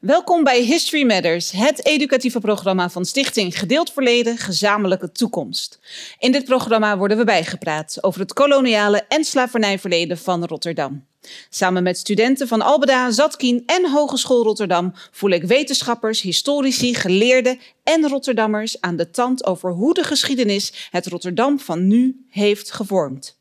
[0.00, 5.78] Welkom bij History Matters, het educatieve programma van Stichting Gedeeld Verleden, Gezamenlijke Toekomst.
[6.18, 11.04] In dit programma worden we bijgepraat over het koloniale en slavernijverleden van Rotterdam.
[11.50, 18.08] Samen met studenten van Albeda, Zatkien en Hogeschool Rotterdam voel ik wetenschappers, historici, geleerden en
[18.08, 23.38] Rotterdammers aan de tand over hoe de geschiedenis het Rotterdam van nu heeft gevormd.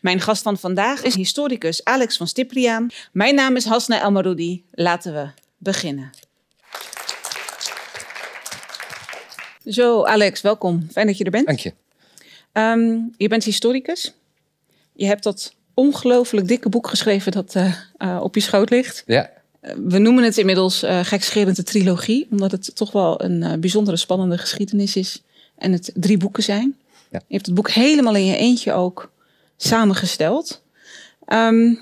[0.00, 2.90] Mijn gast van vandaag is historicus Alex van Stipriaan.
[3.12, 4.64] Mijn naam is Hasna Elmaroudi.
[4.70, 6.10] Laten we beginnen.
[9.66, 10.88] Zo, Alex, welkom.
[10.92, 11.46] Fijn dat je er bent.
[11.46, 11.72] Dank je.
[12.52, 14.14] Ehm, je bent historicus.
[14.92, 19.02] Je hebt dat ongelooflijk dikke boek geschreven dat uh, uh, op je schoot ligt.
[19.06, 19.30] Ja.
[19.62, 23.96] Uh, we noemen het inmiddels uh, gekscherend de trilogie, omdat het toch wel een bijzondere
[23.96, 25.22] spannende geschiedenis is
[25.58, 26.76] en het drie boeken zijn.
[27.10, 27.22] Ja.
[27.26, 29.10] Je hebt het boek helemaal in je eentje ook
[29.56, 30.62] samengesteld.
[31.32, 31.78] Um,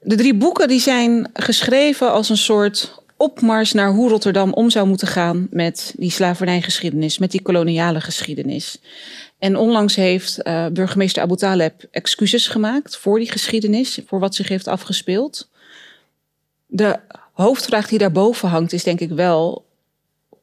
[0.00, 4.86] de drie boeken die zijn geschreven als een soort opmars naar hoe Rotterdam om zou
[4.86, 8.80] moeten gaan met die slavernijgeschiedenis, met die koloniale geschiedenis.
[9.38, 14.48] En onlangs heeft uh, burgemeester Abu Taleb excuses gemaakt voor die geschiedenis, voor wat zich
[14.48, 15.48] heeft afgespeeld.
[16.66, 16.98] De
[17.32, 19.66] hoofdvraag die daarboven hangt is denk ik wel,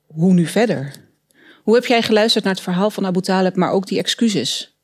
[0.08, 0.94] hoe nu verder?
[1.64, 4.75] Hoe heb jij geluisterd naar het verhaal van Abu Taleb, maar ook die excuses?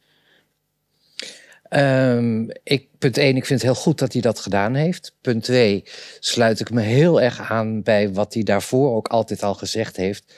[1.74, 2.50] Um,
[2.98, 5.16] punt 1, ik vind het heel goed dat hij dat gedaan heeft.
[5.22, 5.84] Punt 2,
[6.20, 10.34] sluit ik me heel erg aan bij wat hij daarvoor ook altijd al gezegd heeft.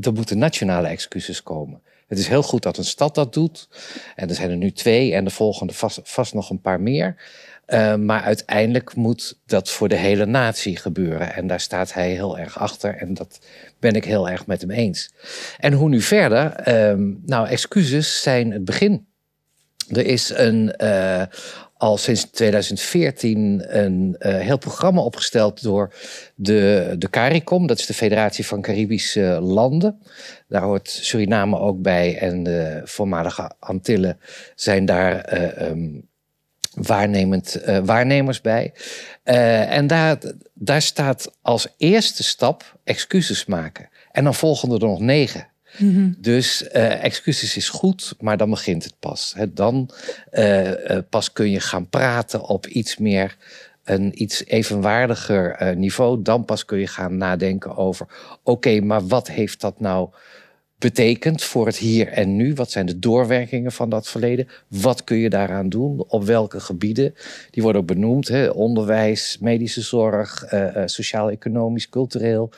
[0.00, 1.82] Er moeten nationale excuses komen.
[2.06, 3.68] Het is heel goed dat een stad dat doet.
[4.16, 7.16] En er zijn er nu twee en de volgende vast, nog een paar meer.
[7.66, 11.34] Uh, maar uiteindelijk moet dat voor de hele natie gebeuren.
[11.34, 12.96] En daar staat hij heel erg achter.
[12.96, 13.40] En dat
[13.78, 15.14] ben ik heel erg met hem eens.
[15.58, 16.68] En hoe nu verder?
[16.68, 19.06] Uh, nou, excuses zijn het begin.
[19.88, 21.22] Er is een, uh,
[21.76, 25.94] al sinds 2014 een uh, heel programma opgesteld door
[26.34, 30.02] de, de CARICOM, dat is de Federatie van Caribische Landen.
[30.48, 34.18] Daar hoort Suriname ook bij en de voormalige Antillen
[34.54, 36.08] zijn daar uh, um,
[36.74, 38.72] waarnemend, waarnemers bij.
[39.22, 40.18] en daar,
[40.54, 43.88] daar staat als eerste stap excuses maken.
[44.12, 45.51] En dan volgen er nog negen.
[45.78, 46.14] -hmm.
[46.18, 49.34] Dus uh, excuses is goed, maar dan begint het pas.
[49.48, 49.90] Dan
[50.32, 53.36] uh, uh, pas kun je gaan praten op iets meer
[53.84, 56.22] een iets evenwaardiger niveau.
[56.22, 58.06] Dan pas kun je gaan nadenken over:
[58.42, 60.08] oké, maar wat heeft dat nou
[60.78, 62.54] betekend voor het hier en nu?
[62.54, 64.48] Wat zijn de doorwerkingen van dat verleden?
[64.68, 66.04] Wat kun je daaraan doen?
[66.08, 67.14] Op welke gebieden?
[67.50, 68.48] Die worden ook benoemd: hè?
[68.48, 70.44] onderwijs, medische zorg,
[70.84, 72.50] sociaal-economisch, cultureel,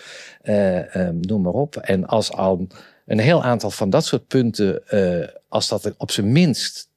[1.21, 1.77] noem maar op.
[1.77, 2.67] En als al
[3.07, 6.89] een heel aantal van dat soort punten, uh, als dat op zijn minst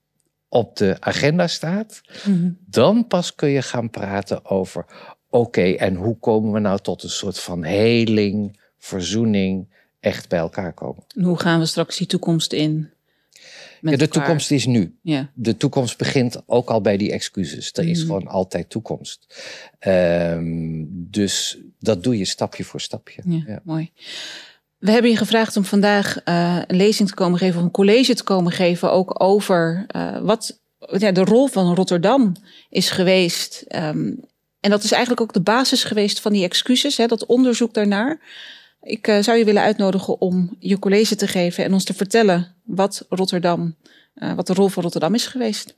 [0.50, 2.58] op de agenda staat, mm -hmm.
[2.66, 4.86] dan pas kun je gaan praten over:
[5.30, 9.68] oké, okay, en hoe komen we nou tot een soort van heling, verzoening,
[10.00, 11.04] echt bij elkaar komen?
[11.16, 12.90] En hoe gaan we straks die toekomst in?
[13.82, 14.08] Ja, de elkaar?
[14.08, 14.98] toekomst is nu.
[15.02, 15.32] Ja.
[15.34, 17.74] De toekomst begint ook al bij die excuses.
[17.74, 18.06] Er is mm.
[18.06, 19.44] gewoon altijd toekomst.
[19.88, 23.22] Um, dus dat doe je stapje voor stapje.
[23.26, 23.62] Ja.
[23.64, 23.92] mooi.
[24.78, 28.14] We hebben je gevraagd om vandaag uh, een lezing te komen geven, of een college
[28.14, 30.60] te komen geven, ook over uh, wat
[30.98, 32.36] ja, de rol van Rotterdam
[32.70, 33.66] is geweest.
[33.76, 34.20] Um,
[34.60, 38.20] en dat is eigenlijk ook de basis geweest van die excuses, hè, dat onderzoek daarnaar.
[38.82, 42.56] Ik uh, zou je willen uitnodigen om je college te geven en ons te vertellen
[42.64, 43.76] wat Rotterdam,
[44.36, 45.76] wat de rol van Rotterdam is geweest.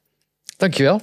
[0.57, 1.01] Dankjewel.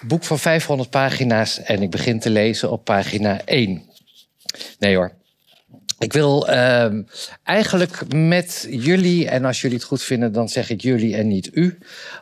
[0.00, 3.82] Boek van 500 pagina's en ik begin te lezen op pagina 1.
[4.78, 5.12] Nee hoor.
[5.98, 6.92] Ik wil uh,
[7.44, 11.50] eigenlijk met jullie, en als jullie het goed vinden, dan zeg ik jullie en niet
[11.52, 11.78] u,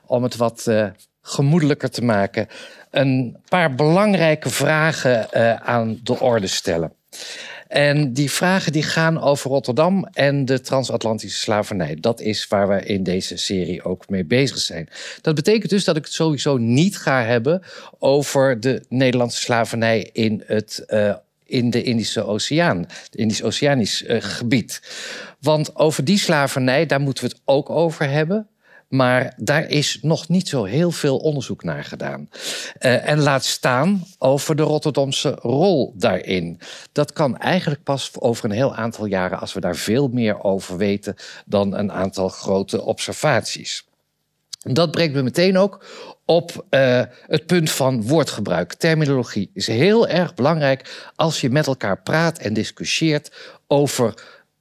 [0.07, 0.87] om het wat uh,
[1.23, 2.49] gemoedelijker te maken,
[2.91, 6.93] een paar belangrijke vragen uh, aan de orde stellen.
[7.69, 11.97] En die vragen die gaan over Rotterdam en de transatlantische slavernij.
[12.01, 14.89] Dat is waar we in deze serie ook mee bezig zijn.
[15.21, 17.63] Dat betekent dus dat ik het sowieso niet ga hebben
[17.99, 21.15] over de Nederlandse slavernij in het uh,
[21.49, 24.83] in de Indische Oceaan, het Indisch-Oceanisch uh, gebied.
[25.41, 28.49] Want over die slavernij, daar moeten we het ook over hebben.
[28.89, 32.29] Maar daar is nog niet zo heel veel onderzoek naar gedaan.
[32.81, 36.61] Uh, en laat staan over de Rotterdamse rol daarin.
[36.93, 40.77] Dat kan eigenlijk pas over een heel aantal jaren, als we daar veel meer over
[40.77, 41.15] weten
[41.47, 43.87] dan een aantal grote observaties.
[44.59, 45.85] Dat brengt me meteen ook
[46.25, 48.75] op uh, het punt van woordgebruik.
[48.75, 53.33] Terminologie is heel erg belangrijk als je met elkaar praat en discussieert
[53.67, 54.15] over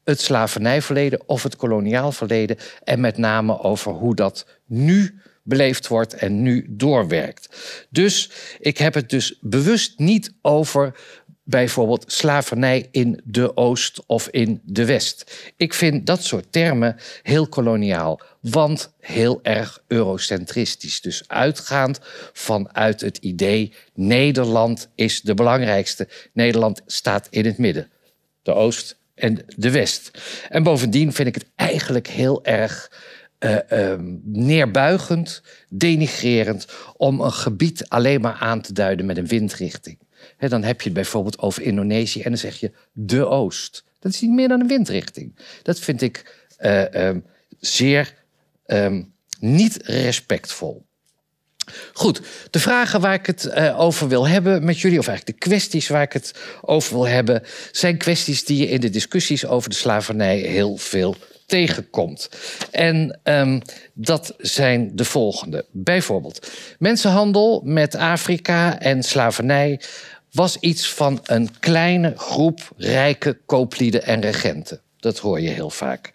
[0.07, 2.57] het slavernijverleden of het koloniaal verleden.
[2.83, 7.49] En met name over hoe dat nu beleefd wordt en nu doorwerkt.
[7.89, 10.95] Dus ik heb het dus bewust niet over
[11.43, 15.51] bijvoorbeeld slavernij in de Oost of in de West.
[15.57, 21.01] Ik vind dat soort termen heel koloniaal, want heel erg eurocentristisch.
[21.01, 21.99] Dus uitgaand
[22.33, 26.07] vanuit het idee Nederland is de belangrijkste.
[26.33, 27.91] Nederland staat in het midden.
[28.41, 30.21] De Oost en de West.
[30.49, 32.91] En bovendien vind ik het eigenlijk heel erg
[33.39, 33.93] uh,
[34.23, 39.97] neerbuigend, denigrerend om een gebied alleen maar aan te duiden met een windrichting
[40.37, 43.83] dan heb je het bijvoorbeeld over Indonesië en dan zeg je de Oost.
[43.99, 45.35] Dat is niet meer dan een windrichting.
[45.63, 47.25] Dat vind ik uh, um,
[47.59, 48.13] zeer
[48.65, 50.85] um, niet respectvol.
[51.93, 55.47] Goed, de vragen waar ik het uh, over wil hebben met jullie, of eigenlijk de
[55.47, 59.69] kwesties waar ik het over wil hebben, zijn kwesties die je in de discussies over
[59.69, 61.15] de slavernij heel veel
[61.45, 62.29] tegenkomt.
[62.71, 63.61] En um,
[63.93, 65.65] dat zijn de volgende.
[65.71, 69.81] Bijvoorbeeld mensenhandel met Afrika en slavernij
[70.31, 74.81] was iets van een kleine groep rijke kooplieden en regenten.
[74.99, 76.11] Dat hoor je heel vaak.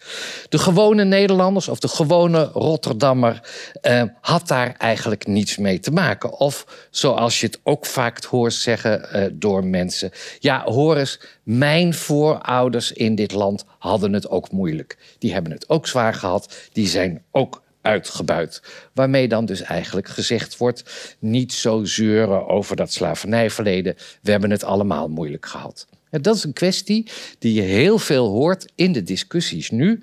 [0.49, 3.41] De gewone Nederlanders of de gewone Rotterdammer
[3.81, 6.39] eh, had daar eigenlijk niets mee te maken.
[6.39, 10.11] Of zoals je het ook vaak hoort zeggen eh, door mensen.
[10.39, 14.97] Ja, hoor eens, mijn voorouders in dit land hadden het ook moeilijk.
[15.19, 16.55] Die hebben het ook zwaar gehad.
[16.71, 18.61] Die zijn ook uitgebuit.
[18.93, 23.95] Waarmee dan dus eigenlijk gezegd wordt: niet zo zeuren over dat slavernijverleden.
[24.21, 25.87] We hebben het allemaal moeilijk gehad.
[26.21, 30.01] Dat is een kwestie die je heel veel hoort in de discussies nu.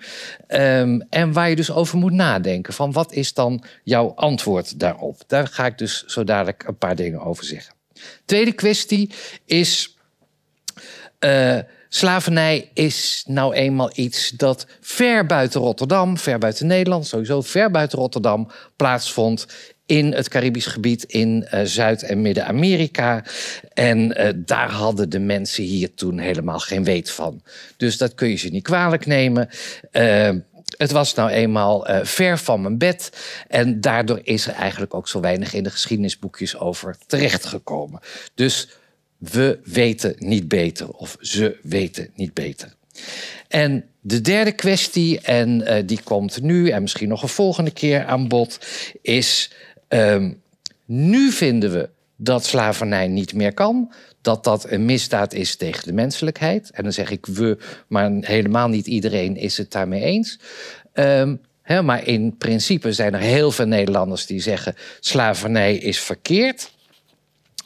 [0.48, 5.22] Um, en waar je dus over moet nadenken: van wat is dan jouw antwoord daarop?
[5.26, 7.74] Daar ga ik dus zo dadelijk een paar dingen over zeggen.
[8.24, 9.10] Tweede kwestie
[9.44, 9.96] is.
[11.24, 11.58] Uh,
[11.92, 17.98] Slavernij is nou eenmaal iets dat ver buiten Rotterdam, ver buiten Nederland, sowieso ver buiten
[17.98, 19.46] Rotterdam plaatsvond
[19.90, 23.24] in het Caribisch gebied in uh, Zuid- en Midden-Amerika.
[23.74, 27.42] En uh, daar hadden de mensen hier toen helemaal geen weet van.
[27.76, 29.48] Dus dat kun je ze niet kwalijk nemen.
[29.92, 30.30] Uh,
[30.76, 33.12] het was nou eenmaal ver van mijn bed.
[33.48, 38.00] En daardoor is er eigenlijk ook zo weinig in de geschiedenisboekjes over terechtgekomen.
[38.34, 38.68] Dus
[39.18, 42.74] we weten niet beter of ze weten niet beter.
[43.48, 48.28] En de derde kwestie, en die komt nu en misschien nog een volgende keer aan
[48.28, 48.58] bod,
[49.02, 49.50] is
[49.92, 50.42] um,
[50.84, 53.92] nu vinden we dat slavernij niet meer kan,
[54.22, 56.70] dat dat een misdaad is tegen de menselijkheid.
[56.70, 57.58] En dan zeg ik we,
[57.88, 60.38] maar helemaal niet iedereen is het daarmee eens.
[61.70, 66.72] He, maar in principe zijn er heel veel Nederlanders die zeggen slavernij is verkeerd.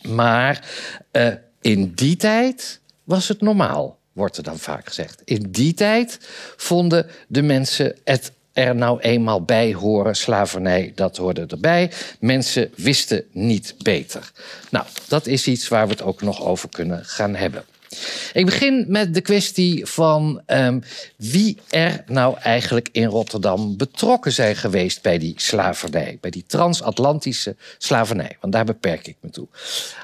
[0.08, 0.68] Maar
[1.12, 1.28] uh,
[1.60, 5.22] in die tijd was het normaal, wordt er dan vaak gezegd.
[5.24, 6.18] In die tijd
[6.56, 10.16] vonden de mensen het er nou eenmaal bij horen.
[10.16, 11.90] Slavernij, dat hoorde erbij.
[12.20, 14.32] Mensen wisten niet beter.
[14.70, 17.64] Nou, dat is iets waar we het ook nog over kunnen gaan hebben.
[18.32, 20.82] Ik begin met de kwestie van um,
[21.16, 27.56] wie er nou eigenlijk in Rotterdam betrokken zijn geweest bij die slavernij, bij die transatlantische
[27.78, 28.36] slavernij.
[28.40, 29.48] Want daar beperk ik me toe.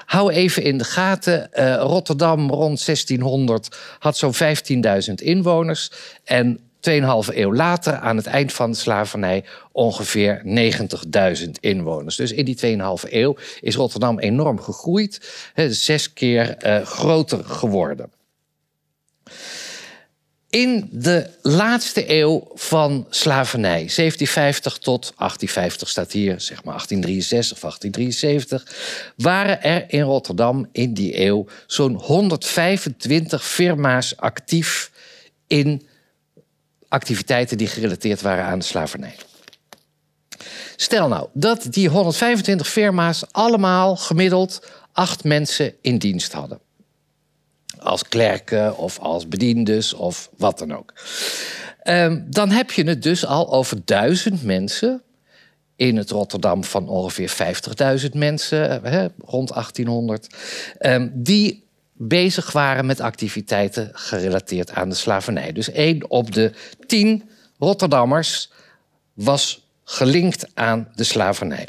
[0.05, 5.91] Hou even in de gaten, uh, Rotterdam rond 1600 had zo'n 15.000 inwoners
[6.23, 10.41] en 2,5 eeuw later, aan het eind van de slavernij, ongeveer
[11.43, 12.15] 90.000 inwoners.
[12.15, 15.19] Dus in die 2,5 eeuw is Rotterdam enorm gegroeid,
[15.69, 18.11] zes keer uh, groter geworden.
[20.51, 27.61] In de laatste eeuw van slavernij, 1750 tot 1850 staat hier, zeg maar 1863 of
[27.61, 34.91] 1873, waren er in Rotterdam in die eeuw zo'n 125 firma's actief
[35.47, 35.87] in
[36.91, 39.15] activiteiten die gerelateerd waren aan de slavernij.
[40.75, 46.59] Stel nou dat die 125 firma's allemaal gemiddeld acht mensen in dienst hadden.
[47.79, 50.93] Als klerken of als bediendes of wat dan ook.
[51.83, 55.01] Um, dan heb je het dus al over duizend mensen
[55.75, 57.33] in het Rotterdam van ongeveer
[58.03, 60.27] 50.000 mensen, hè, rond 1800,
[60.79, 61.63] um, die
[62.03, 65.51] bezig waren met activiteiten gerelateerd aan de slavernij.
[65.51, 66.51] Dus één op de
[66.85, 67.29] tien
[67.59, 68.51] Rotterdammers
[69.13, 71.67] was gelinkt aan de slavernij.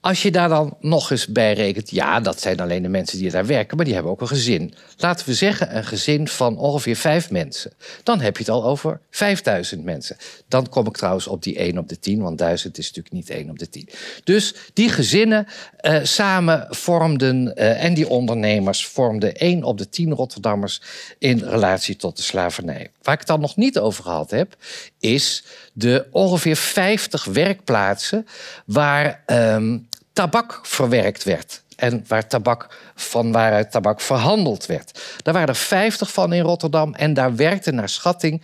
[0.00, 3.30] Als je daar dan nog eens bij rekent, ja, dat zijn alleen de mensen die
[3.30, 4.74] daar werken, maar die hebben ook een gezin.
[4.96, 7.72] Laten we zeggen een gezin van ongeveer vijf mensen.
[8.02, 10.16] Dan heb je het al over 5000 mensen.
[10.48, 13.30] Dan kom ik trouwens op die 1 op de 10, want 1000 is natuurlijk niet
[13.30, 13.88] 1 op de 10.
[14.24, 15.46] Dus die gezinnen
[15.82, 20.82] uh, samen vormden, uh, en die ondernemers vormden 1 op de 10 Rotterdammers
[21.18, 22.90] in relatie tot de slavernij.
[23.02, 24.56] Waar ik het dan nog niet over gehad heb,
[24.98, 28.26] is de ongeveer 50 werkplaatsen
[28.66, 29.78] waar ehm,
[30.12, 31.62] tabak verwerkt werd.
[31.76, 35.00] En waar tabak, van waaruit tabak verhandeld werd.
[35.22, 38.42] Daar waren er 50 van in Rotterdam en daar werkten naar schatting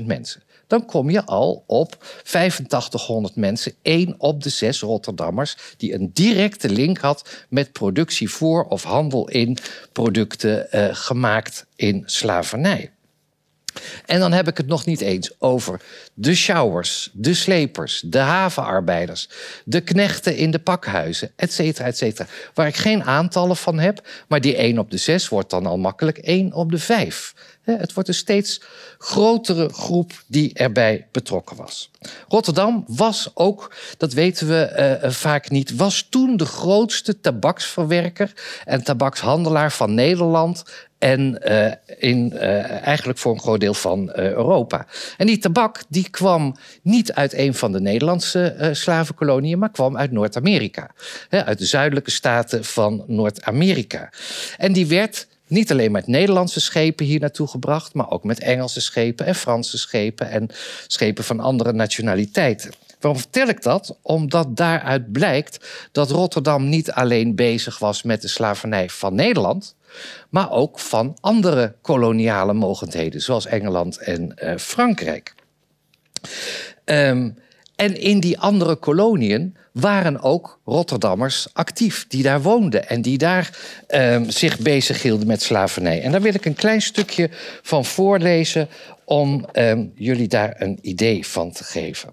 [0.00, 5.94] 3.500 mensen dan kom je al op 8500 mensen, één op de zes Rotterdammers, die
[5.94, 9.56] een directe link had met productie voor of handel in
[9.92, 12.90] producten uh, gemaakt in slavernij.
[14.06, 15.80] En dan heb ik het nog niet eens over
[16.14, 19.28] de showers, de slepers, de havenarbeiders,
[19.64, 22.28] de knechten in de pakhuizen, et cetera, et cetera.
[22.54, 25.78] Waar ik geen aantallen van heb, maar die 1 op de 6 wordt dan al
[25.78, 27.34] makkelijk 1 op de 5.
[27.76, 28.60] Het wordt een steeds
[28.98, 31.90] grotere groep die erbij betrokken was.
[32.28, 38.32] Rotterdam was ook, dat weten we uh, vaak niet, was toen de grootste tabaksverwerker
[38.64, 40.64] en tabakshandelaar van Nederland
[40.98, 44.86] en uh, in, eigenlijk voor een groot deel van Europa.
[45.16, 50.12] En die tabak die kwam niet uit een van de Nederlandse slavenkoloniën, maar kwam uit
[50.12, 50.90] Noord-Amerika.
[51.30, 54.12] Uit de zuidelijke staten van Noord-Amerika.
[54.56, 58.80] En die werd niet alleen met Nederlandse schepen hier naartoe gebracht, maar ook met Engelse
[58.80, 60.48] schepen en Franse schepen en
[60.86, 62.70] schepen van andere nationaliteiten.
[63.00, 63.98] Waarom vertel ik dat?
[64.02, 69.76] Omdat daaruit blijkt dat Rotterdam niet alleen bezig was met de slavernij van Nederland,
[70.28, 75.34] maar ook van andere koloniale mogendheden, zoals Engeland en uh, Frankrijk.
[76.84, 77.38] Um,
[77.78, 83.58] en in die andere koloniën waren ook Rotterdammers actief, die daar woonden en die daar
[83.88, 86.02] um, zich bezig hielden met slavernij.
[86.02, 87.30] En daar wil ik een klein stukje
[87.62, 88.68] van voorlezen
[89.04, 92.12] om um, jullie daar een idee van te geven.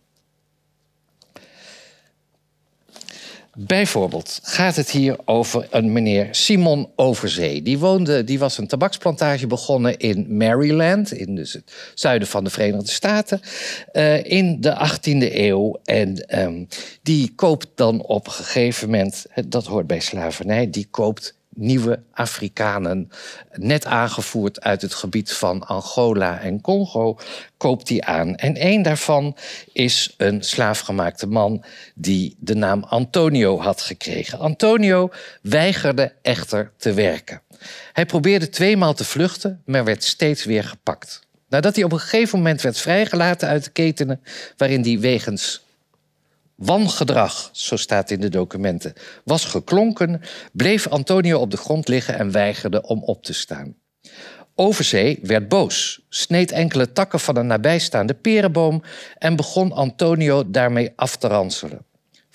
[3.57, 7.61] Bijvoorbeeld gaat het hier over een meneer Simon Overzee.
[7.61, 12.49] Die, woonde, die was een tabaksplantage begonnen in Maryland, in dus het zuiden van de
[12.49, 13.41] Verenigde Staten,
[13.93, 15.79] uh, in de 18e eeuw.
[15.83, 16.67] En um,
[17.01, 23.09] die koopt dan op een gegeven moment, dat hoort bij slavernij, die koopt nieuwe Afrikanen,
[23.53, 27.17] net aangevoerd uit het gebied van Angola en Congo,
[27.57, 28.35] koopt hij aan.
[28.35, 29.37] En één daarvan
[29.73, 31.63] is een slaafgemaakte man
[31.95, 34.39] die de naam Antonio had gekregen.
[34.39, 35.09] Antonio
[35.41, 37.41] weigerde echter te werken.
[37.93, 41.23] Hij probeerde tweemaal te vluchten, maar werd steeds weer gepakt.
[41.49, 44.21] Nadat hij op een gegeven moment werd vrijgelaten uit de ketenen
[44.57, 45.64] waarin hij wegens
[46.55, 48.93] wangedrag, zo staat in de documenten,
[49.23, 50.21] was geklonken,
[50.51, 53.75] bleef Antonio op de grond liggen en weigerde om op te staan.
[54.55, 58.83] Overzee werd boos, sneed enkele takken van een nabijstaande perenboom
[59.17, 61.85] en begon Antonio daarmee af te ranselen.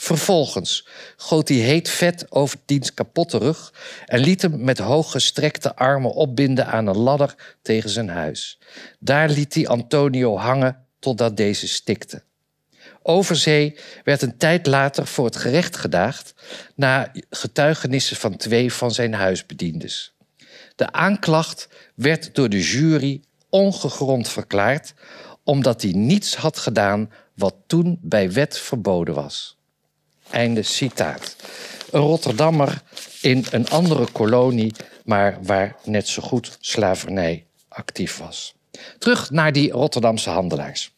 [0.00, 3.74] Vervolgens goot hij heet vet over diens kapotte rug
[4.06, 8.58] en liet hem met hooggestrekte armen opbinden aan een ladder tegen zijn huis.
[8.98, 12.22] Daar liet hij Antonio hangen totdat deze stikte.
[13.02, 16.34] Overzee werd een tijd later voor het gerecht gedaagd
[16.74, 20.14] na getuigenissen van twee van zijn huisbediendes.
[20.76, 24.94] De aanklacht werd door de jury ongegrond verklaard
[25.44, 29.56] omdat hij niets had gedaan wat toen bij wet verboden was.
[30.30, 31.36] Einde citaat.
[31.90, 32.82] Een Rotterdammer
[33.20, 34.72] in een andere kolonie,
[35.04, 38.54] maar waar net zo goed slavernij actief was.
[38.98, 40.94] Terug naar die Rotterdamse handelaars.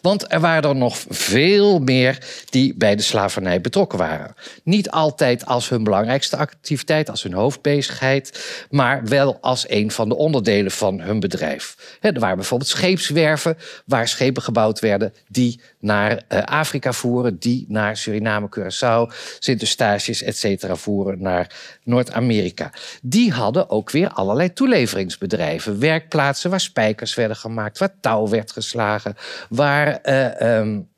[0.00, 2.18] Want er waren er nog veel meer
[2.50, 4.34] die bij de slavernij betrokken waren.
[4.62, 10.16] Niet altijd als hun belangrijkste activiteit, als hun hoofdbezigheid, maar wel als een van de
[10.16, 11.76] onderdelen van hun bedrijf.
[12.00, 13.56] Er waren bijvoorbeeld scheepswerven
[13.86, 20.66] waar schepen gebouwd werden die naar eh, Afrika voeren, die naar Suriname, Curaçao, Sint-Eustatius, etc.
[20.72, 21.50] voeren naar
[21.82, 22.72] Noord-Amerika.
[23.02, 29.16] Die hadden ook weer allerlei toeleveringsbedrijven, werkplaatsen waar spijkers werden gemaakt, waar touw werd geslagen
[29.54, 30.88] waar uh, um,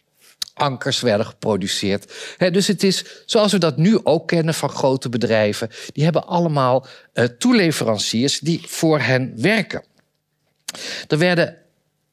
[0.55, 2.13] ankers werden geproduceerd.
[2.39, 5.71] dus het is zoals we dat nu ook kennen van grote bedrijven.
[5.93, 9.85] Die hebben allemaal uh, toeleveranciers die voor hen werken.
[11.09, 11.57] Er werden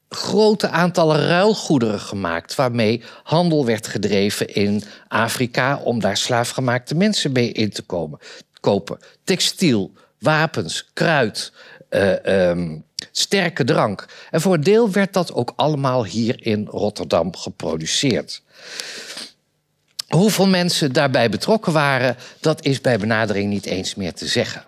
[0.10, 7.52] grote aantallen ruilgoederen gemaakt waarmee handel werd gedreven in Afrika om daar slaafgemaakte mensen mee
[7.52, 8.20] in te komen,
[8.60, 9.00] kopen.
[9.24, 11.54] Textiel, wapens, kruid,
[11.94, 14.06] uh, um, sterke drank.
[14.32, 18.42] En voor een deel werd dat ook allemaal hier in Rotterdam geproduceerd.
[20.08, 24.66] Hoeveel mensen daarbij betrokken waren, dat is bij benadering niet eens meer te zeggen.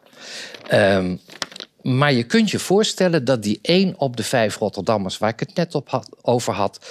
[0.73, 1.19] Um,
[1.81, 5.55] maar je kunt je voorstellen dat die één op de vijf Rotterdammers, waar ik het
[5.55, 6.85] net op had, over had,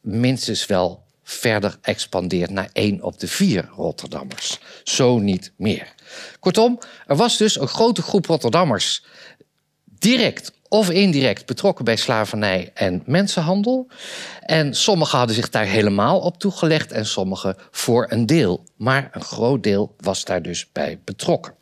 [0.00, 4.58] minstens wel verder expandeert naar één op de vier Rotterdammers.
[4.84, 5.94] Zo niet meer.
[6.40, 9.04] Kortom, er was dus een grote groep Rotterdammers
[10.02, 13.88] direct of indirect betrokken bij slavernij en mensenhandel.
[14.40, 18.64] En sommigen hadden zich daar helemaal op toegelegd en sommigen voor een deel.
[18.76, 21.54] Maar een groot deel was daar dus bij betrokken.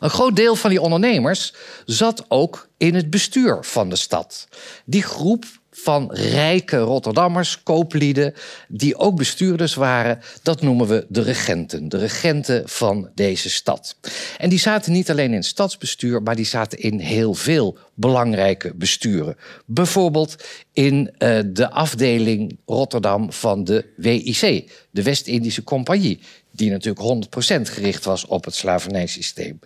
[0.00, 4.48] Een groot deel van die ondernemers zat ook in het bestuur van de stad.
[4.84, 5.44] Die groep
[5.82, 8.34] van rijke Rotterdammers, kooplieden,
[8.68, 10.20] die ook bestuurders waren.
[10.42, 13.96] Dat noemen we de regenten, de regenten van deze stad.
[14.38, 19.36] En die zaten niet alleen in stadsbestuur, maar die zaten in heel veel belangrijke besturen.
[19.66, 26.20] Bijvoorbeeld in uh, de afdeling Rotterdam van de WIC, de West-Indische Compagnie
[26.52, 27.26] die natuurlijk
[27.68, 29.60] 100% gericht was op het slavernijsysteem.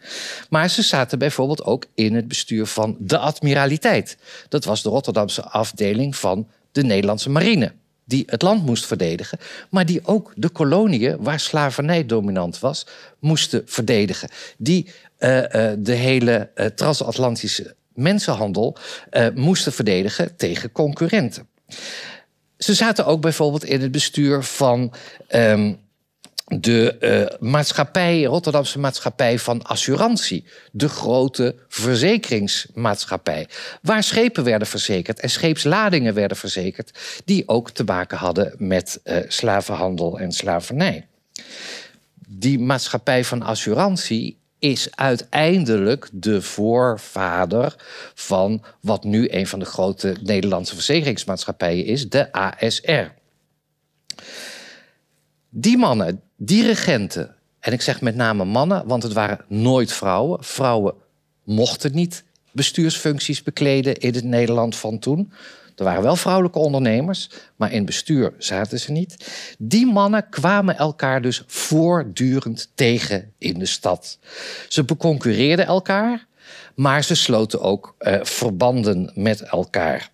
[0.50, 4.16] Maar ze zaten bijvoorbeeld ook in het bestuur van de admiraliteit.
[4.49, 7.73] Dat was de Rotterdamse afdeling van de Nederlandse marine.
[8.05, 9.38] Die het land moest verdedigen,
[9.71, 12.87] maar die ook de koloniën, waar slavernij dominant was,
[13.19, 14.28] moesten verdedigen.
[14.59, 18.76] Die uh, uh, de hele uh, transatlantische mensenhandel
[19.35, 21.49] moesten verdedigen tegen concurrenten.
[22.59, 24.93] Ze zaten ook bijvoorbeeld in het bestuur van
[25.35, 25.78] um,
[26.47, 26.97] de
[27.41, 30.45] uh, maatschappij, Rotterdamse maatschappij van assurantie.
[30.73, 33.49] De grote verzekeringsmaatschappij.
[33.83, 36.99] Waar schepen werden verzekerd en scheepsladingen werden verzekerd.
[37.25, 41.07] die ook te maken hadden met uh, slavenhandel en slavernij.
[42.29, 47.75] Die maatschappij van assurantie is uiteindelijk de voorvader
[48.15, 53.15] van wat nu een van de grote Nederlandse verzekeringsmaatschappijen is, de ASR.
[55.58, 60.44] Die mannen dirigenten, en ik zeg met name mannen, want het waren nooit vrouwen.
[60.44, 60.94] Vrouwen
[61.44, 65.32] mochten niet bestuursfuncties bekleden in het Nederland van toen.
[65.76, 69.16] Er waren wel vrouwelijke ondernemers, maar in bestuur zaten ze niet.
[69.58, 74.18] Die mannen kwamen elkaar dus voortdurend tegen in de stad.
[74.68, 76.26] Ze beconcurreerden elkaar,
[76.75, 80.10] maar ze sloten ook uh, verbanden met elkaar.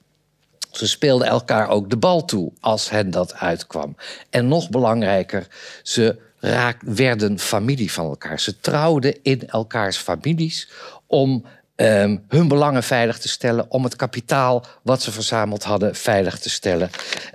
[0.72, 3.96] Ze speelden elkaar ook de bal toe als hen dat uitkwam.
[4.30, 5.46] En nog belangrijker,
[5.82, 8.40] ze raak, werden familie van elkaar.
[8.40, 10.70] Ze trouwden in elkaars families
[11.06, 11.44] om
[11.76, 16.50] um, hun belangen veilig te stellen, om het kapitaal wat ze verzameld hadden veilig te
[16.50, 16.90] stellen.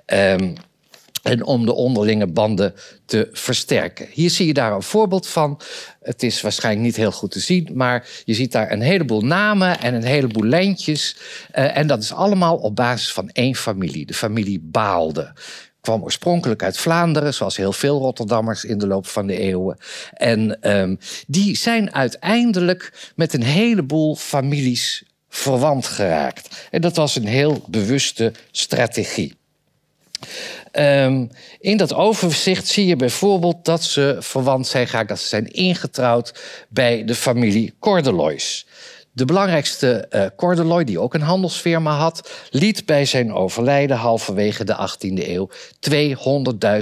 [0.06, 0.54] Um,
[1.28, 2.74] en om de onderlinge banden
[3.06, 4.08] te versterken.
[4.12, 5.60] Hier zie je daar een voorbeeld van.
[6.02, 9.80] Het is waarschijnlijk niet heel goed te zien, maar je ziet daar een heleboel namen
[9.80, 11.18] en een heleboel lijntjes.
[11.56, 15.34] Uh, en dat is allemaal op basis van één familie, de familie Baalde
[15.82, 19.78] kwam oorspronkelijk uit Vlaanderen, zoals heel veel Rotterdammers in de loop van de eeuwen.
[20.14, 26.68] En um, die zijn uiteindelijk met een heleboel families verwant geraakt.
[26.72, 29.36] En dat was een heel bewuste strategie.
[30.80, 35.48] Um, in dat overzicht zie je bijvoorbeeld dat ze verwant zijn geraakt, dat ze zijn
[35.48, 36.34] ingetrouwd
[36.70, 38.68] bij de familie Cordelois.
[39.12, 44.90] De belangrijkste uh, Cordeloy, die ook een handelsfirma had, liet bij zijn overlijden halverwege de
[44.90, 45.50] 18e eeuw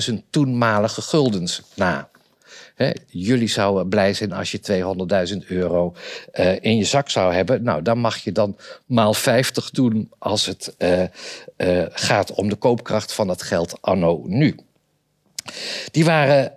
[0.10, 2.10] 200.000 toenmalige guldens na.
[2.76, 4.60] He, jullie zouden blij zijn als je
[5.34, 5.96] 200.000 euro
[6.34, 7.64] uh, in je zak zou hebben.
[7.64, 11.02] Nou, dan mag je dan maal 50 doen als het uh,
[11.58, 14.56] uh, gaat om de koopkracht van dat geld anno nu.
[15.92, 16.54] Die waren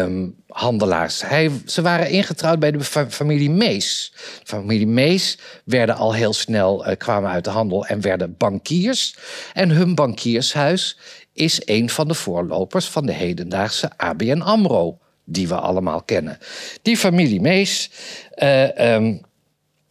[0.00, 1.22] um, handelaars.
[1.22, 4.12] Hij, ze waren ingetrouwd bij de familie Mees.
[4.14, 9.16] De familie Mees werden al heel snel, kwamen uit de handel en werden bankiers.
[9.52, 10.98] En hun bankiershuis
[11.32, 16.38] is een van de voorlopers van de hedendaagse ABN AMRO die we allemaal kennen.
[16.82, 17.90] Die familie Mees
[18.36, 19.20] uh, um,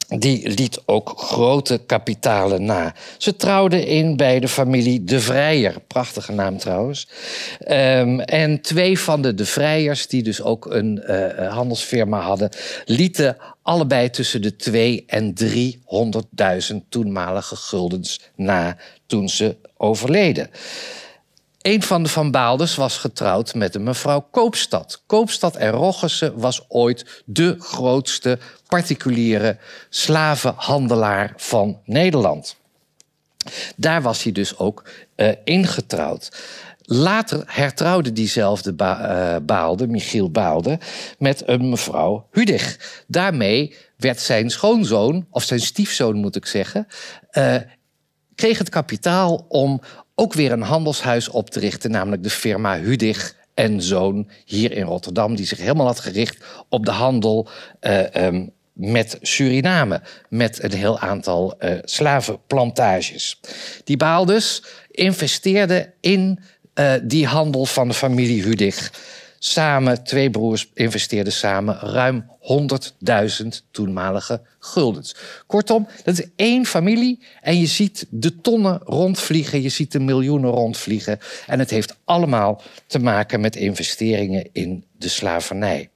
[0.08, 2.93] die liet ook grote kapitalen na.
[3.17, 5.76] Ze trouwden in bij de familie De Vrijer.
[5.88, 7.08] Prachtige naam trouwens.
[7.67, 12.50] Um, en twee van de De Vrijers, die dus ook een uh, handelsfirma hadden...
[12.86, 15.34] lieten allebei tussen de 2 en
[16.71, 20.50] 300.000 toenmalige guldens na toen ze overleden.
[21.65, 25.04] Een van de Van Baalders was getrouwd met een mevrouw Koopstad.
[25.06, 29.58] Koopstad en Roggesen was ooit de grootste particuliere
[29.89, 32.56] slavenhandelaar van Nederland.
[33.75, 36.38] Daar was hij dus ook uh, ingetrouwd.
[36.82, 40.80] Later hertrouwde diezelfde ba uh, Baalde, Michiel Baalde,
[41.17, 42.80] met een mevrouw Hudig.
[43.08, 46.88] Daarmee werd zijn schoonzoon, of zijn stiefzoon moet ik zeggen,
[47.32, 47.56] uh,
[48.36, 49.82] kreeg het kapitaal om
[50.15, 54.86] ook weer een handelshuis op te richten, namelijk de firma Hudig en Zoon hier in
[54.86, 57.49] Rotterdam, die zich helemaal had gericht op de handel
[57.82, 63.39] uh, um, met Suriname, met een heel aantal uh, slavenplantages.
[63.84, 66.39] Die Baal dus investeerde in
[66.80, 68.91] uh, die handel van de familie Hudig.
[69.47, 72.25] Samen, twee broers investeerden samen ruim
[73.41, 75.15] 100.000 toenmalige guldens.
[75.47, 80.49] Kortom, dat is één familie en je ziet de tonnen rondvliegen, je ziet de miljoenen
[80.49, 81.19] rondvliegen.
[81.47, 85.89] En het heeft allemaal te maken met investeringen in de slavernij.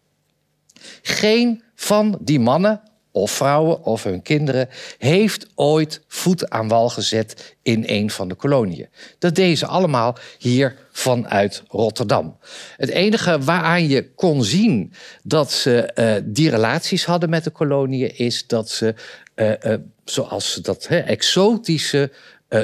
[1.02, 7.56] Geen van die mannen of vrouwen of hun kinderen heeft ooit voet aan wal gezet
[7.62, 8.88] in een van de koloniën.
[9.20, 12.38] Dat deden ze allemaal hier vanuit Rotterdam.
[12.78, 14.94] Het enige waaraan je kon zien
[15.24, 18.96] dat ze uh, die relaties hadden met de koloniën is dat ze,
[19.36, 19.74] uh, uh,
[20.06, 22.12] zoals ze dat exotische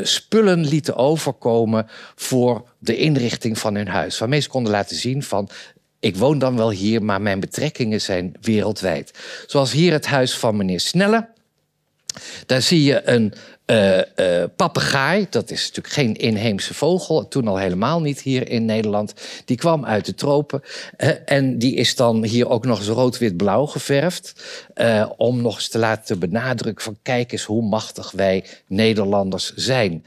[0.01, 4.17] spullen lieten overkomen voor de inrichting van hun huis.
[4.17, 5.49] Waarmee ze konden laten zien van
[5.99, 9.11] ik woon dan wel hier, maar mijn betrekkingen zijn wereldwijd.
[9.47, 11.27] Zoals hier het huis van meneer Snelle.
[12.45, 13.33] Daar zie je een
[13.65, 19.13] uh, papegaai, dat is natuurlijk geen inheemse vogel, toen al helemaal niet hier in Nederland.
[19.45, 20.61] Die kwam uit de tropen
[20.97, 24.33] uh, en die is dan hier ook nog eens rood-wit-blauw geverfd.
[25.17, 30.05] om nog eens te laten benadrukken van kijk eens hoe machtig wij Nederlanders zijn.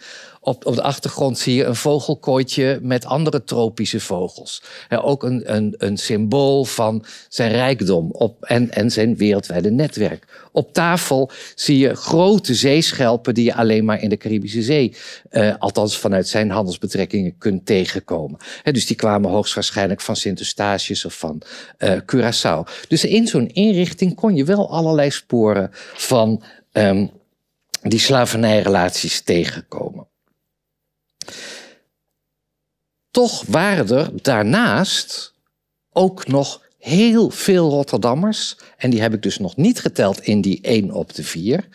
[0.48, 4.62] Op, op de achtergrond zie je een vogelkooitje met andere tropische vogels.
[4.88, 10.48] ook een, een, een symbool van zijn rijkdom op, en, en zijn wereldwijde netwerk.
[10.52, 14.96] Op tafel zie je grote zeeschelpen die je alleen maar in de Caribische Zee,
[15.30, 18.38] uh, althans vanuit zijn handelsbetrekkingen, kunt tegenkomen.
[18.62, 21.42] dus die kwamen hoogstwaarschijnlijk van Sint-Eustatius of van
[21.78, 22.86] uh, Curaçao.
[22.88, 27.10] Dus in zo'n inrichting kon je wel allerlei sporen van um,
[27.82, 30.07] die slavernijrelaties tegenkomen.
[33.10, 35.34] Toch waren er daarnaast
[35.92, 40.60] ook nog heel veel Rotterdammers, en die heb ik dus nog niet geteld in die
[40.60, 41.68] 1 op de 4,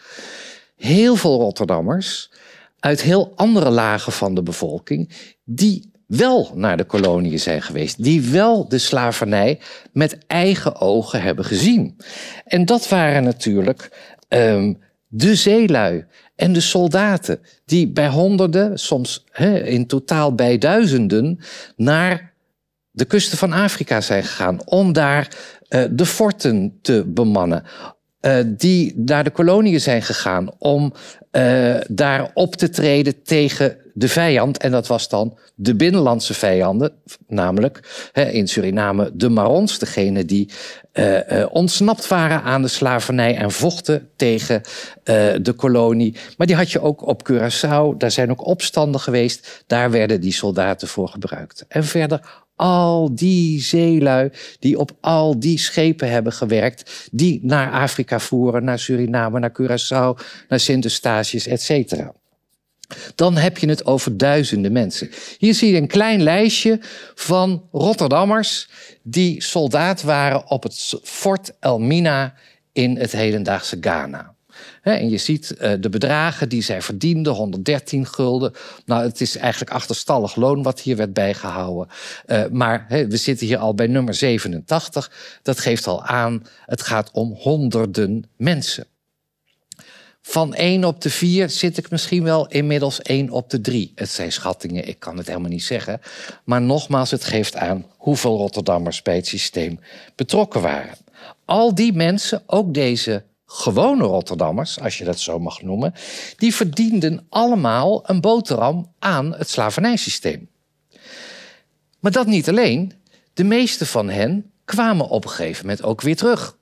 [0.76, 2.32] heel veel Rotterdammers
[2.80, 8.22] uit heel andere lagen van de bevolking, die wel naar de koloniën zijn geweest, die
[8.22, 9.60] wel de slavernij
[9.92, 11.98] met eigen ogen hebben gezien.
[12.46, 13.90] En dat waren natuurlijk
[14.28, 16.06] um, de zeelui
[16.44, 21.40] en de soldaten, die bij honderden, soms he, in totaal bij duizenden,
[21.76, 22.34] naar
[22.92, 25.28] de kusten van Afrika zijn gegaan om daar
[25.70, 27.64] uh, de forten te bemannen.
[28.26, 30.94] Uh, die naar de koloniën zijn gegaan om
[31.32, 34.58] uh, daar op te treden tegen de vijand.
[34.58, 36.94] En dat was dan de binnenlandse vijanden,
[37.28, 40.50] namelijk in Suriname de Marons, degene die
[40.94, 44.62] uh, ontsnapt waren aan de slavernij en vochten tegen
[45.42, 46.16] de kolonie.
[46.38, 50.34] Maar die had je ook op Curaçao, daar zijn ook opstanden geweest, daar werden die
[50.34, 51.66] soldaten voor gebruikt.
[51.68, 58.20] En verder al die zeelui die op al die schepen hebben gewerkt, die naar Afrika
[58.20, 62.14] voeren, naar Suriname, naar Curaçao, naar Sint-Eustatius, et cetera.
[63.16, 65.10] Dan heb je het over duizenden mensen.
[65.38, 66.80] Hier zie je een klein lijstje
[67.16, 68.70] van Rotterdammers
[69.02, 72.34] die soldaat waren op het Fort Elmina
[72.72, 74.33] in het hedendaagse Ghana.
[74.92, 78.54] En je ziet uh, de bedragen die zij verdienden, 113 gulden.
[78.86, 81.88] Nou, het is eigenlijk achterstallig loon wat hier werd bijgehouden.
[82.28, 85.12] Uh, maar we zitten hier al bij nummer 87.
[85.42, 88.86] Dat geeft al aan, het gaat om honderden mensen.
[90.22, 93.92] Van 1 op de 4 zit ik misschien wel inmiddels 1 op de 3.
[93.96, 96.02] Het zijn schattingen, ik kan het helemaal niet zeggen.
[96.44, 99.80] Maar nogmaals, het geeft aan hoeveel Rotterdammers bij het systeem
[100.16, 100.98] betrokken waren.
[101.46, 105.94] Al die mensen, ook deze gewone Rotterdammers, als je dat zo mag noemen,
[106.38, 110.50] die verdienden allemaal een boterham aan het slavernijsysteem.
[112.00, 112.94] Maar dat niet alleen.
[113.34, 116.58] De meeste van hen kwamen op een gegeven moment ook weer terug.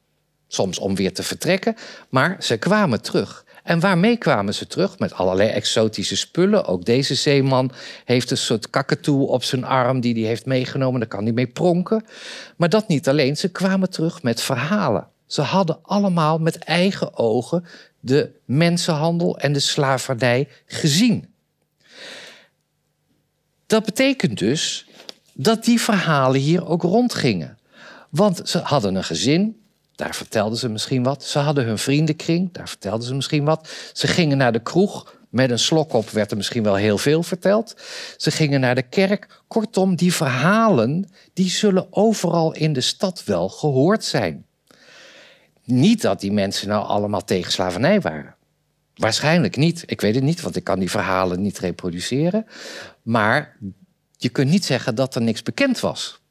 [0.48, 1.76] Soms om weer te vertrekken,
[2.10, 3.46] maar ze kwamen terug.
[3.64, 5.00] En waarmee kwamen ze terug?
[5.00, 6.66] Met allerlei exotische spullen.
[6.66, 7.72] Ook deze zeeman
[8.06, 11.00] heeft een soort kakatoe op zijn arm die hij heeft meegenomen.
[11.00, 12.06] Daar kan hij mee pronken.
[12.58, 15.11] Maar dat niet alleen, ze kwamen terug met verhalen.
[15.32, 17.66] Ze hadden allemaal met eigen ogen
[18.00, 21.34] de mensenhandel en de slavernij gezien.
[23.66, 24.88] Dat betekent dus
[25.34, 27.58] dat die verhalen hier ook rondgingen.
[28.10, 29.62] Want ze hadden een gezin,
[29.96, 31.24] daar vertelden ze misschien wat.
[31.24, 33.70] Ze hadden hun vriendenkring, daar vertelden ze misschien wat.
[33.94, 37.24] Ze gingen naar de kroeg, met een slok op werd er misschien wel heel veel
[37.24, 37.76] verteld.
[38.18, 39.42] Ze gingen naar de kerk.
[39.48, 44.46] Kortom, die verhalen die zullen overal in de stad wel gehoord zijn.
[45.64, 48.36] Niet dat die mensen nou allemaal tegen slavernij waren.
[48.96, 49.84] Waarschijnlijk niet.
[49.86, 52.46] Ik weet het niet, want ik kan die verhalen niet reproduceren.
[53.02, 53.58] Maar
[54.18, 56.22] je kunt niet zeggen dat er niks bekend was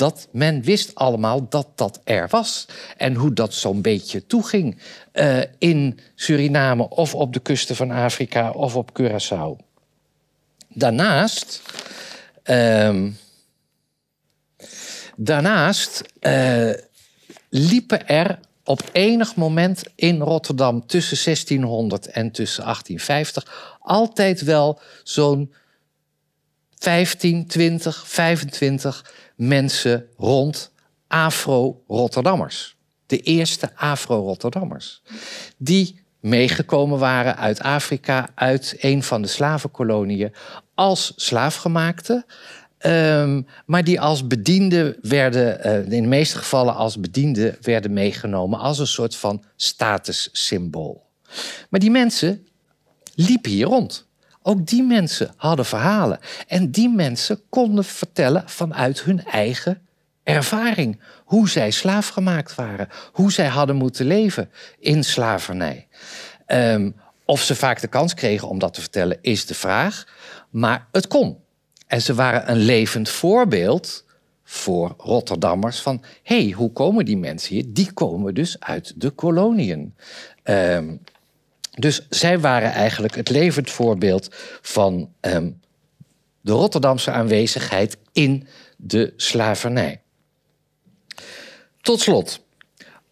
[0.00, 2.66] dat men wist allemaal dat dat er was.
[2.96, 4.78] En hoe dat zo'n beetje toeging
[5.12, 9.64] uh, in Suriname of op de kusten van Afrika of op Curaçao.
[10.68, 11.62] Daarnaast,
[12.44, 13.18] um,
[15.16, 16.72] Daarnaast uh,
[17.48, 18.38] liepen er
[18.70, 25.54] op enig moment in Rotterdam tussen 1600 en tussen 1850 altijd wel zo'n
[26.78, 30.72] 15, 20, 25 mensen rond
[31.06, 32.76] Afro-Rotterdammers.
[33.06, 35.02] De eerste Afro-Rotterdammers.
[35.56, 40.34] Die meegekomen waren uit Afrika, uit een van de slavenkoloniën,
[40.74, 42.24] als slaafgemaakte.
[42.86, 48.58] Um, maar die als bediende werden, uh, in de meeste gevallen als bediende werden meegenomen
[48.58, 51.06] als een soort van statussymbool.
[51.68, 52.46] Maar die mensen
[53.14, 54.08] liepen hier rond.
[54.42, 56.18] Ook die mensen hadden verhalen.
[56.46, 59.82] En die mensen konden vertellen vanuit hun eigen
[60.22, 61.00] ervaring.
[61.24, 62.88] Hoe zij slaafgemaakt waren.
[63.12, 65.88] Hoe zij hadden moeten leven in slavernij.
[66.46, 70.06] Um, of ze vaak de kans kregen om dat te vertellen, is de vraag.
[70.50, 71.38] Maar het kon.
[71.90, 74.04] En ze waren een levend voorbeeld
[74.44, 76.02] voor Rotterdammers van...
[76.22, 77.64] hé, hey, hoe komen die mensen hier?
[77.68, 79.94] Die komen dus uit de koloniën.
[80.44, 81.00] Um,
[81.70, 84.28] dus zij waren eigenlijk het levend voorbeeld
[84.60, 85.60] van um,
[86.40, 90.00] de Rotterdamse aanwezigheid in de slavernij.
[91.80, 92.44] Tot slot,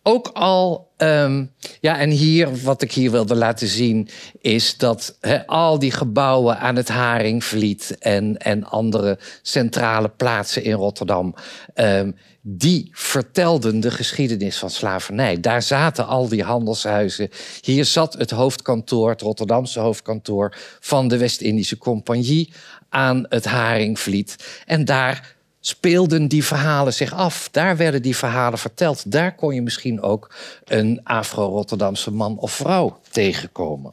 [0.03, 4.09] ook al, um, ja, en hier, wat ik hier wilde laten zien,
[4.41, 11.35] is dat al die gebouwen aan het Haringvliet en, en andere centrale plaatsen in Rotterdam,
[11.75, 15.41] um, die vertelden de geschiedenis van slavernij.
[15.41, 17.29] Daar zaten al die handelshuizen.
[17.61, 22.53] Hier zat het hoofdkantoor, het Rotterdamse hoofdkantoor van de West-Indische Compagnie
[22.89, 24.37] aan het Haringvliet.
[24.67, 25.37] En daar
[25.69, 27.49] speelden die verhalen zich af.
[27.51, 29.13] Daar werden die verhalen verteld.
[29.13, 33.93] Daar kon je misschien ook een Afro-Rotterdamse man of vrouw tegenkomen.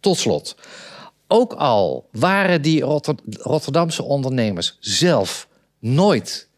[0.00, 0.56] Tot slot,
[1.26, 2.82] ook al waren die
[3.40, 5.48] Rotterdamse ondernemers zelf
[5.78, 6.48] nooit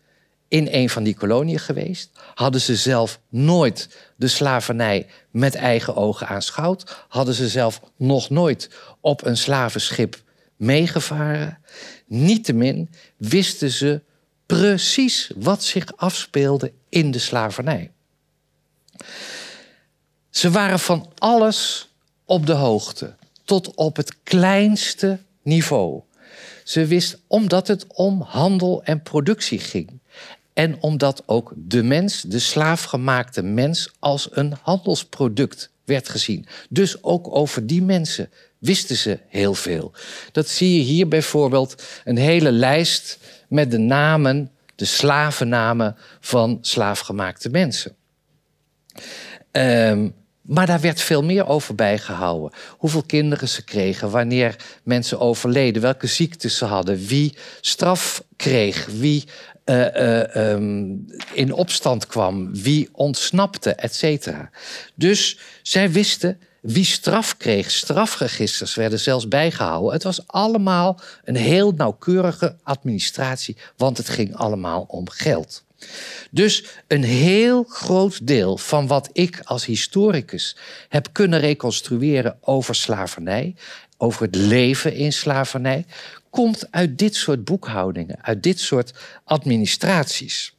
[0.48, 6.28] in een van die koloniën geweest, hadden ze zelf nooit de slavernij met eigen ogen
[6.28, 10.22] aanschouwd, hadden ze zelf nog nooit op een slavenschip
[10.56, 11.58] meegevaren.
[12.12, 14.00] Niettemin wisten ze
[14.46, 17.90] precies wat zich afspeelde in de slavernij.
[20.30, 21.88] Ze waren van alles
[22.24, 26.02] op de hoogte, tot op het kleinste niveau.
[26.64, 30.00] Ze wist omdat het om handel en productie ging.
[30.52, 36.46] En omdat ook de mens, de slaafgemaakte mens, als een handelsproduct werd gezien.
[36.68, 38.30] Dus ook over die mensen
[38.62, 39.92] wisten ze heel veel.
[40.32, 47.50] Dat zie je hier bijvoorbeeld een hele lijst met de namen, de slavennamen van slaafgemaakte
[47.50, 47.96] mensen.
[49.52, 52.58] Um, maar daar werd veel meer over bijgehouden.
[52.70, 59.24] Hoeveel kinderen ze kregen, wanneer mensen overleden, welke ziektes ze hadden, wie straf kreeg, wie
[59.64, 64.26] uh, uh, um, in opstand kwam, wie ontsnapte, et.
[64.94, 67.70] Dus zij wisten wie straf kreeg.
[67.70, 69.92] Strafregisters werden zelfs bijgehouden.
[69.92, 75.64] Het was allemaal een heel nauwkeurige administratie, want het ging allemaal om geld.
[76.30, 80.56] Dus een heel groot deel van wat ik als historicus
[80.88, 83.54] heb kunnen reconstrueren over slavernij,
[83.96, 85.86] over het leven in slavernij,
[86.30, 88.92] komt uit dit soort boekhoudingen, uit dit soort
[89.24, 90.54] administraties.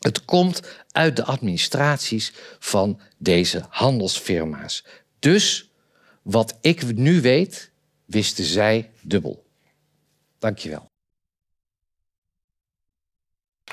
[0.00, 0.60] Het komt
[0.92, 4.84] uit de administraties van deze handelsfirma's.
[5.24, 5.70] Dus
[6.22, 7.70] wat ik nu weet,
[8.04, 9.44] wisten zij dubbel.
[10.38, 10.86] Dankjewel.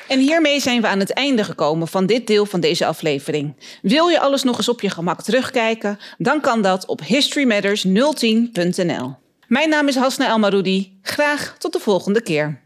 [0.08, 3.56] En hiermee zijn we aan het einde gekomen van dit deel van deze aflevering.
[3.82, 6.00] Wil je alles nog eens op je gemak terugkijken?
[6.18, 9.16] Dan kan dat op historymatters010.nl.
[9.48, 11.00] Mijn naam is Hasna Elmaroudi.
[11.02, 12.62] Graag tot de volgende keer.